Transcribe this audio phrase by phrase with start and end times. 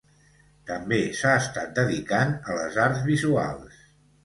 [0.69, 3.81] També s'ha estat dedicant a les arts visuals.